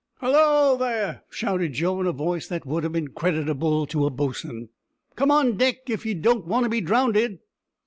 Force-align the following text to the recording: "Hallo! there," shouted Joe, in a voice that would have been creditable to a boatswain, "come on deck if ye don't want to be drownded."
"Hallo! 0.19 0.77
there," 0.77 1.21
shouted 1.29 1.73
Joe, 1.73 2.01
in 2.01 2.07
a 2.07 2.11
voice 2.11 2.47
that 2.47 2.65
would 2.65 2.81
have 2.81 2.91
been 2.91 3.09
creditable 3.09 3.85
to 3.85 4.07
a 4.07 4.09
boatswain, 4.09 4.69
"come 5.15 5.29
on 5.29 5.57
deck 5.57 5.87
if 5.91 6.07
ye 6.07 6.15
don't 6.15 6.47
want 6.47 6.63
to 6.63 6.71
be 6.71 6.81
drownded." 6.81 7.37